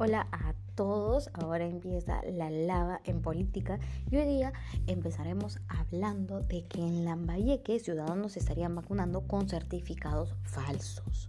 Hola 0.00 0.28
a 0.30 0.54
todos, 0.76 1.28
ahora 1.32 1.66
empieza 1.66 2.22
la 2.22 2.50
lava 2.50 3.00
en 3.04 3.20
política 3.20 3.80
y 4.08 4.16
hoy 4.16 4.26
día 4.26 4.52
empezaremos 4.86 5.58
hablando 5.66 6.38
de 6.38 6.64
que 6.66 6.78
en 6.78 7.04
Lambayeque 7.04 7.80
ciudadanos 7.80 8.34
se 8.34 8.38
estarían 8.38 8.76
vacunando 8.76 9.22
con 9.22 9.48
certificados 9.48 10.36
falsos. 10.44 11.28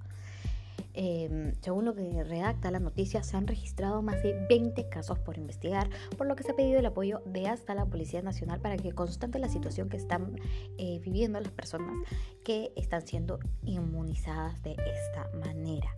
Em, 0.94 1.56
según 1.62 1.86
lo 1.86 1.96
que 1.96 2.24
redacta 2.24 2.70
la 2.70 2.80
noticia, 2.80 3.24
se 3.24 3.38
han 3.38 3.48
registrado 3.48 4.04
más 4.04 4.22
de 4.22 4.40
20 4.48 4.88
casos 4.88 5.18
por 5.18 5.40
investigar, 5.40 5.90
por 6.16 6.28
lo 6.28 6.36
que 6.36 6.44
se 6.44 6.52
ha 6.52 6.56
pedido 6.56 6.78
el 6.78 6.86
apoyo 6.86 7.24
de 7.26 7.48
hasta 7.48 7.74
la 7.74 7.88
Policía 7.88 8.22
Nacional 8.22 8.62
para 8.62 8.78
que 8.78 8.92
constante 8.92 9.40
la 9.40 9.50
situación 9.50 9.90
que 9.90 9.98
están 9.98 10.36
eh, 10.78 11.00
viviendo 11.04 11.40
las 11.40 11.52
personas 11.52 11.96
que 12.44 12.72
están 12.76 13.02
siendo 13.08 13.40
inmunizadas 13.64 14.62
de 14.62 14.74
esta 14.74 15.28
manera. 15.40 15.90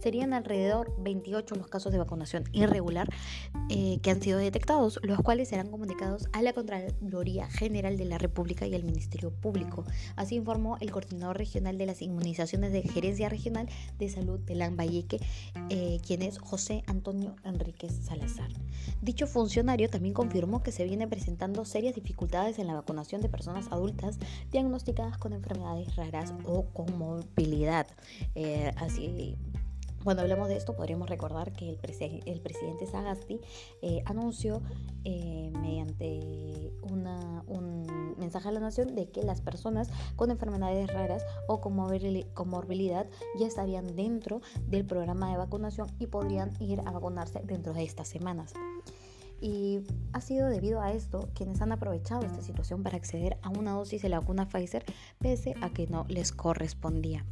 Serían 0.00 0.32
alrededor 0.32 0.94
28 0.98 1.54
los 1.56 1.68
casos 1.68 1.92
de 1.92 1.98
vacunación 1.98 2.44
irregular 2.52 3.08
eh, 3.68 3.98
que 4.02 4.10
han 4.10 4.22
sido 4.22 4.38
detectados, 4.38 5.00
los 5.02 5.18
cuales 5.20 5.48
serán 5.48 5.70
comunicados 5.70 6.28
a 6.32 6.42
la 6.42 6.52
Contraloría 6.52 7.48
General 7.48 7.96
de 7.96 8.04
la 8.04 8.18
República 8.18 8.66
y 8.66 8.74
al 8.74 8.84
Ministerio 8.84 9.30
Público. 9.30 9.84
Así 10.16 10.36
informó 10.36 10.76
el 10.80 10.90
coordinador 10.90 11.38
regional 11.38 11.78
de 11.78 11.86
las 11.86 12.02
inmunizaciones 12.02 12.72
de 12.72 12.82
Gerencia 12.82 13.28
Regional 13.28 13.68
de 13.98 14.08
Salud 14.08 14.40
de 14.40 14.54
Lambayeque, 14.54 15.20
eh, 15.70 15.98
quien 16.06 16.22
es 16.22 16.38
José 16.38 16.82
Antonio 16.86 17.36
Enríquez 17.44 17.92
Salazar. 18.04 18.50
Dicho 19.00 19.26
funcionario 19.26 19.88
también 19.88 20.14
confirmó 20.14 20.62
que 20.62 20.72
se 20.72 20.84
vienen 20.84 21.08
presentando 21.08 21.64
serias 21.64 21.94
dificultades 21.94 22.58
en 22.58 22.66
la 22.66 22.74
vacunación 22.74 23.20
de 23.20 23.28
personas 23.28 23.70
adultas 23.70 24.18
diagnosticadas 24.50 25.18
con 25.18 25.32
enfermedades 25.32 25.96
raras 25.96 26.32
o 26.44 26.66
con 26.66 26.98
movilidad. 26.98 27.86
Eh, 28.34 28.70
así 28.76 29.36
cuando 30.04 30.22
hablamos 30.22 30.48
de 30.48 30.56
esto, 30.56 30.74
podríamos 30.74 31.08
recordar 31.08 31.52
que 31.52 31.70
el, 31.70 31.76
presidente 32.40 32.86
Sagasti 32.86 33.40
eh, 33.82 34.02
anunció 34.06 34.62
eh, 35.04 35.50
mediante 35.60 36.72
un 36.82 38.14
mensaje 38.18 38.48
a 38.48 38.52
la 38.52 38.60
nación 38.60 38.94
de 38.94 39.10
que 39.10 39.22
las 39.22 39.40
personas 39.40 39.88
con 40.16 40.30
enfermedades 40.30 40.92
raras 40.92 41.24
o 41.48 41.60
con 41.60 41.74
morbilidad 41.74 43.06
ya 43.38 43.46
estarían 43.46 43.96
dentro 43.96 44.40
del 44.66 44.84
programa 44.84 45.30
de 45.30 45.38
vacunación 45.38 45.88
y 45.98 46.06
podrían 46.06 46.52
ir 46.60 46.80
a 46.80 46.90
vacunarse 46.90 47.40
dentro 47.44 47.72
de 47.72 47.84
estas 47.84 48.08
semanas. 48.08 48.52
Y 49.40 49.80
ha 50.12 50.20
sido 50.20 50.48
debido 50.48 50.80
a 50.80 50.92
esto 50.92 51.28
quienes 51.34 51.60
han 51.60 51.72
aprovechado 51.72 52.24
esta 52.24 52.42
situación 52.42 52.84
para 52.84 52.96
acceder 52.96 53.38
a 53.42 53.48
una 53.48 53.72
dosis 53.72 54.00
de 54.00 54.08
la 54.08 54.20
vacuna 54.20 54.48
Pfizer 54.48 54.84
pese 55.18 55.54
a 55.60 55.70
que 55.70 55.88
no 55.88 56.04
les 56.08 56.30
correspondía. 56.30 57.24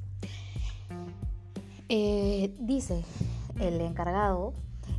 Eh, 1.92 2.55
dice 2.60 3.02
el 3.58 3.80
encargado, 3.80 4.55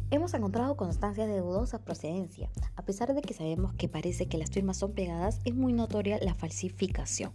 hemos 0.10 0.34
encontrado 0.34 0.76
constancia 0.76 1.26
de 1.26 1.40
dudosa 1.40 1.80
procedencia. 1.80 2.50
A 2.76 2.84
pesar 2.84 3.14
de 3.14 3.22
que 3.22 3.34
sabemos 3.34 3.74
que 3.76 3.88
parece 3.88 4.28
que 4.28 4.38
las 4.38 4.52
firmas 4.52 4.76
son 4.76 4.92
pegadas, 4.92 5.40
es 5.46 5.56
muy 5.56 5.72
notoria 5.72 6.20
la 6.22 6.34
falsificación. 6.34 7.32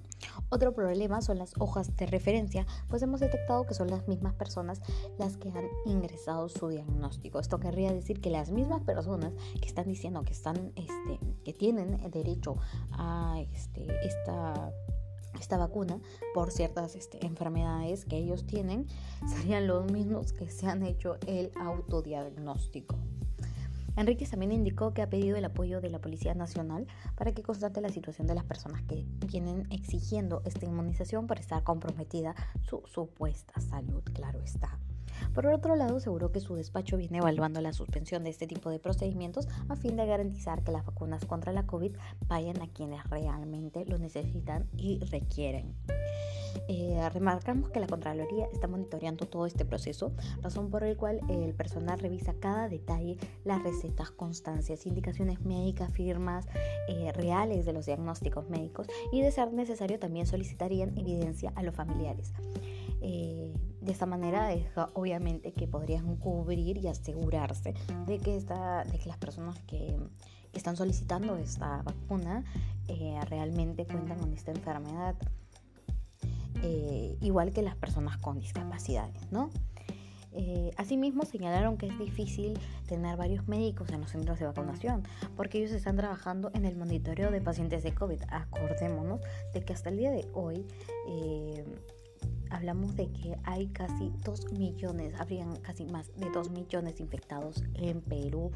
Otro 0.51 0.75
problema 0.75 1.23
son 1.23 1.39
las 1.39 1.55
hojas 1.59 1.97
de 1.97 2.05
referencia, 2.05 2.67
pues 2.89 3.01
hemos 3.03 3.21
detectado 3.21 3.65
que 3.65 3.73
son 3.73 3.89
las 3.89 4.07
mismas 4.09 4.34
personas 4.34 4.83
las 5.19 5.39
que 5.39 5.49
han 5.49 5.65
ingresado 5.87 6.51
su 6.51 6.69
diagnóstico. 6.69 7.41
Esto 7.41 7.59
querría 7.59 7.95
decir 7.95 8.21
que 8.21 8.29
las 8.29 8.51
mismas 8.51 8.83
personas 8.83 9.33
que 9.59 9.67
están 9.67 9.87
diciendo 9.87 10.23
que 10.23 10.33
están, 10.33 10.73
este, 10.77 11.19
que 11.45 11.55
tienen 11.55 12.11
derecho 12.11 12.57
a 12.93 13.41
este, 13.53 13.76
esta 15.47 15.59
vacuna 15.59 16.01
por 16.35 16.51
ciertas 16.51 16.97
este, 16.97 17.25
enfermedades 17.25 18.05
que 18.05 18.17
ellos 18.17 18.47
tienen 18.47 18.87
serían 19.29 19.69
los 19.69 19.91
mismos 19.93 20.33
que 20.33 20.51
se 20.51 20.67
han 20.67 20.83
hecho 20.83 21.19
el 21.29 21.53
autodiagnóstico. 21.55 22.97
Enrique 23.97 24.27
también 24.27 24.51
indicó 24.51 24.93
que 24.93 25.03
ha 25.03 25.09
pedido 25.09 25.37
el 25.37 25.45
apoyo 25.45 25.81
de 25.81 25.89
la 25.89 26.01
Policía 26.01 26.35
Nacional 26.35 26.89
para 27.15 27.31
que 27.31 27.45
constate 27.45 27.81
la 27.81 27.91
situación 27.91 28.27
de 28.27 28.35
las 28.35 28.45
personas 28.45 28.83
que 28.83 29.06
vienen 29.27 29.69
exigiendo 29.71 30.43
esta 30.45 30.67
inmunización 30.67 31.29
para 31.29 31.41
estar 31.41 31.62
comprometida 31.62 32.35
su 32.69 32.83
supuesta 32.87 33.61
salud, 33.61 34.03
claro 34.12 34.41
está. 34.43 34.81
Por 35.34 35.47
otro 35.47 35.77
lado, 35.77 35.97
aseguró 35.97 36.33
que 36.33 36.41
su 36.41 36.55
despacho 36.55 36.97
viene 36.97 37.19
evaluando 37.19 37.61
la 37.61 37.72
suspensión 37.72 38.25
de 38.25 38.31
este 38.31 38.47
tipo 38.47 38.71
de 38.71 38.78
procedimientos 38.78 39.49
a 39.69 39.77
fin 39.77 39.97
de 39.97 40.06
garantizar 40.06 40.62
que 40.62 40.72
las 40.72 40.84
vacunas 40.84 41.25
contra 41.25 41.53
la 41.53 41.67
COVID 41.67 41.93
vayan 42.28 42.61
a 42.62 42.69
quienes 42.69 43.09
realmente 43.11 43.84
lo 43.87 43.99
necesitan 43.99 44.69
y 44.77 45.00
requieren. 45.11 45.75
Eh, 46.69 47.09
remarcamos 47.12 47.71
que 47.71 47.81
la 47.81 47.87
Contraloría 47.87 48.47
está 48.53 48.67
monitoreando 48.67 49.27
todo 49.27 49.47
este 49.47 49.65
proceso, 49.65 50.12
razón 50.43 50.71
por 50.71 50.84
el 50.84 50.97
cual 50.97 51.21
el 51.28 51.55
personal 51.55 51.99
revisa 51.99 52.34
cada 52.41 52.69
detalle, 52.69 53.19
las 53.44 53.62
recetas, 53.62 54.11
constancias, 54.11 54.87
indicaciones 54.87 55.41
médicas, 55.43 55.93
firmas 55.93 56.47
eh, 56.88 57.12
reales 57.12 57.67
de 57.67 57.73
los 57.73 57.87
diagnósticos 57.87 58.49
médicos 58.49 58.87
y 59.12 59.21
de 59.21 59.31
ser 59.31 59.53
necesario 59.53 59.99
también 59.99 60.27
solicitarían 60.27 60.97
evidencia 60.97 61.53
a 61.55 61.62
los 61.62 61.75
familiares. 61.75 62.33
Eh, 63.01 63.55
de 63.81 63.93
esta 63.93 64.07
manera, 64.07 64.51
obviamente 64.95 65.53
que 65.53 65.69
podrían 65.69 66.17
cubrir 66.17 66.79
y 66.79 66.89
asegurarse 66.89 67.75
de 68.07 68.19
que, 68.19 68.37
esta, 68.37 68.85
de 68.85 68.99
que 68.99 69.09
las 69.09 69.19
personas 69.19 69.59
que, 69.61 69.97
están 70.53 70.75
solicitando 70.75 71.37
esta 71.37 71.83
vacuna 71.83 72.43
eh, 72.89 73.21
realmente 73.29 73.85
cuentan 73.85 74.19
con 74.19 74.33
esta 74.33 74.53
enfermedad, 74.53 75.15
eh, 76.63 77.19
igual 77.21 77.53
que 77.53 77.61
las 77.61 77.77
personas 77.77 78.17
con 78.17 78.39
discapacidades, 78.39 79.31
¿no? 79.31 79.51
asimismo, 80.77 81.25
señalaron 81.25 81.79
que 81.79 81.87
es 81.87 81.99
difícil 81.99 82.59
tener 82.87 83.17
varios 83.17 83.49
médicos 83.49 83.89
en 83.89 84.03
los 84.03 84.11
centros 84.11 84.39
de 84.39 84.45
vacunación, 84.45 85.03
porque 85.35 85.59
ellos 85.59 85.73
están 85.73 85.97
trabajando 85.97 86.51
en 86.53 86.67
el 86.67 86.77
monitoreo 86.77 87.31
de 87.31 87.41
pacientes 87.41 87.83
de 87.83 87.95
COVID. 87.95 88.21
Acordémonos 88.29 89.21
de 89.55 89.63
que 89.63 89.73
hasta 89.73 89.89
el 89.89 89.97
día 89.97 90.11
de 90.11 90.29
hoy 90.35 90.67
hablamos 92.56 92.97
de 92.97 93.11
que 93.12 93.37
hay 93.44 93.67
casi 93.69 94.11
2 94.25 94.53
millones, 94.53 95.15
habrían 95.21 95.56
casi 95.56 95.84
más 95.84 96.09
de 96.17 96.31
2 96.31 96.50
millones 96.50 97.00
infectados 97.00 97.62
en 97.75 98.00
Perú. 98.00 98.50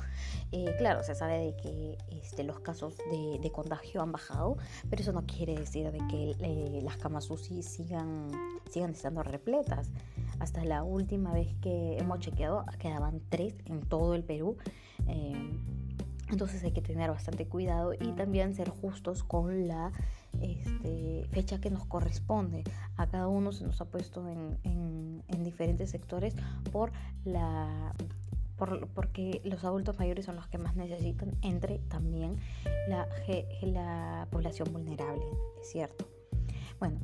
Eh, 0.53 0.75
claro, 0.79 1.03
se 1.03 1.15
sabe 1.15 1.39
de 1.39 1.57
que 1.57 1.99
este, 2.11 2.43
los 2.43 2.61
casos 2.61 2.97
de, 3.11 3.51
contagio 3.53 4.01
han 4.01 4.13
bajado, 4.13 4.57
pero 4.89 5.03
eso 5.03 5.13
no 5.13 5.27
quiere 5.27 5.55
decir 5.55 5.91
de 5.91 5.99
que 6.09 6.37
eh, 6.39 6.81
las 6.83 6.97
camas 6.97 7.29
UCI 7.31 7.63
sigan, 7.63 8.31
sigan 8.71 8.93
estando 8.93 9.23
repletas. 9.23 9.91
Hasta 10.39 10.65
la 10.65 10.83
última 10.83 11.33
vez 11.35 11.55
que 11.61 11.99
hemos 11.99 12.21
chequeado 12.21 12.65
quedaban 12.79 13.21
3 13.29 13.55
en 13.67 13.83
todo 13.83 14.15
el 14.15 14.25
Perú. 14.25 14.57
Eh, 15.09 15.53
entonces 16.31 16.63
hay 16.63 16.71
que 16.71 16.81
tener 16.81 17.11
bastante 17.11 17.47
cuidado 17.47 17.93
y 17.93 18.13
también 18.13 18.55
ser 18.55 18.69
justos 18.71 19.25
con 19.25 19.67
la 19.67 19.93
este, 20.41 21.27
fecha 21.31 21.61
que 21.61 21.71
nos 21.71 21.87
corresponde. 21.87 22.65
A 22.97 23.07
cada 23.07 23.29
uno 23.29 23.53
se 23.53 23.65
nos 23.65 23.81
ha 23.81 23.85
puesto 23.87 24.27
en, 24.29 24.51
diferentes 25.45 25.91
sectores 25.91 26.35
por 26.71 26.93
la 27.25 27.95
porque 28.95 29.41
los 29.43 29.65
adultos 29.65 29.99
mayores 29.99 30.27
son 30.27 30.37
los 30.37 30.47
que 30.49 30.59
más 30.59 30.77
necesitan, 30.77 31.35
entre 31.41 31.79
también 31.79 32.37
la, 32.89 33.09
la 33.63 34.29
población 34.31 34.71
vulnerable, 34.71 35.23
es 35.63 35.71
cierto. 35.71 36.07
Bueno, 36.79 37.01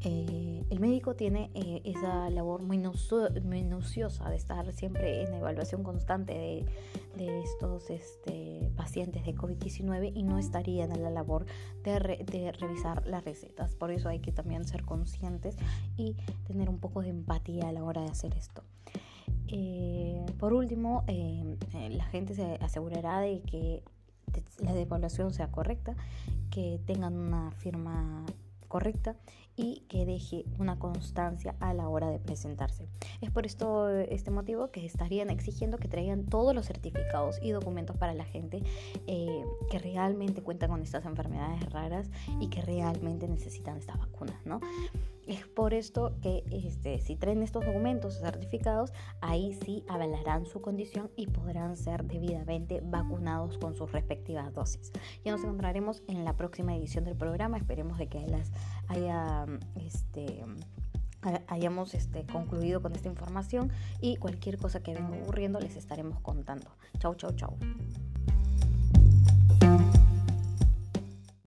eh, 0.00 0.64
el 0.70 0.80
médico 0.80 1.14
tiene 1.14 1.50
eh, 1.54 1.82
esa 1.84 2.28
labor 2.30 2.62
muy 2.62 2.78
minuciosa 2.78 4.28
de 4.28 4.36
estar 4.36 4.72
siempre 4.72 5.22
en 5.22 5.34
evaluación 5.34 5.82
constante 5.82 6.66
de, 7.16 7.42
estos 7.42 7.90
este, 7.90 8.70
pacientes 8.74 9.24
de 9.24 9.34
COVID-19 9.34 10.12
y 10.14 10.22
no 10.22 10.38
estaría 10.38 10.84
en 10.84 11.02
la 11.02 11.10
labor 11.10 11.46
de, 11.84 11.98
revisar 11.98 13.06
las 13.06 13.24
recetas. 13.24 13.76
Por 13.76 13.90
eso 13.90 14.08
hay 14.08 14.20
que 14.20 14.32
también 14.32 14.64
ser 14.64 14.84
conscientes 14.84 15.56
y 15.96 16.16
tener 16.46 16.68
un 16.68 16.78
poco 16.78 17.02
de 17.02 17.10
empatía 17.10 17.68
a 17.68 17.72
la 17.72 17.84
hora 17.84 18.02
de 18.02 18.08
hacer 18.08 18.34
esto. 18.34 18.64
Eh, 19.46 20.24
por 20.38 20.52
último, 20.52 21.04
la 21.06 22.04
gente 22.06 22.34
se 22.34 22.54
asegurará 22.56 23.20
de 23.20 23.40
que 23.42 23.82
la 24.58 24.74
evaluación 24.74 25.32
sea 25.32 25.50
correcta, 25.50 25.94
que 26.50 26.80
tengan 26.86 27.16
una 27.16 27.50
firma 27.52 28.24
correcta 28.72 29.16
y 29.54 29.84
que 29.90 30.06
deje 30.06 30.46
una 30.58 30.78
constancia 30.78 31.54
a 31.60 31.74
la 31.74 31.90
hora 31.90 32.08
de 32.08 32.18
presentarse. 32.18 32.88
Es 33.20 33.30
por 33.30 33.44
esto, 33.44 33.90
este 33.90 34.30
motivo 34.30 34.70
que 34.70 34.86
estarían 34.86 35.28
exigiendo 35.28 35.76
que 35.76 35.88
traigan 35.88 36.24
todos 36.24 36.54
los 36.54 36.64
certificados 36.64 37.38
y 37.42 37.50
documentos 37.50 37.98
para 37.98 38.14
la 38.14 38.24
gente 38.24 38.62
eh, 39.06 39.44
que 39.70 39.78
realmente 39.78 40.40
cuentan 40.40 40.70
con 40.70 40.80
estas 40.80 41.04
enfermedades 41.04 41.70
raras 41.70 42.08
y 42.40 42.48
que 42.48 42.62
realmente 42.62 43.28
necesitan 43.28 43.76
esta 43.76 43.94
vacuna, 43.94 44.40
¿no? 44.46 44.58
Es 45.26 45.46
por 45.46 45.72
esto 45.72 46.16
que 46.20 46.44
este, 46.50 46.98
si 46.98 47.16
traen 47.16 47.42
estos 47.42 47.64
documentos 47.64 48.18
certificados, 48.18 48.92
ahí 49.20 49.56
sí 49.64 49.84
avalarán 49.88 50.46
su 50.46 50.60
condición 50.60 51.10
y 51.16 51.26
podrán 51.28 51.76
ser 51.76 52.04
debidamente 52.04 52.80
vacunados 52.82 53.58
con 53.58 53.74
sus 53.74 53.92
respectivas 53.92 54.52
dosis. 54.52 54.92
Ya 55.24 55.32
nos 55.32 55.42
encontraremos 55.42 56.02
en 56.08 56.24
la 56.24 56.36
próxima 56.36 56.74
edición 56.76 57.04
del 57.04 57.16
programa. 57.16 57.56
Esperemos 57.56 57.98
de 57.98 58.08
que 58.08 58.26
las 58.26 58.50
este, 59.76 60.44
hayamos 61.46 61.94
este, 61.94 62.24
concluido 62.26 62.82
con 62.82 62.94
esta 62.94 63.08
información 63.08 63.70
y 64.00 64.16
cualquier 64.16 64.58
cosa 64.58 64.82
que 64.82 64.94
venga 64.94 65.16
ocurriendo 65.22 65.60
les 65.60 65.76
estaremos 65.76 66.20
contando. 66.20 66.70
Chau, 66.98 67.14
chau, 67.14 67.30
chau. 67.32 67.56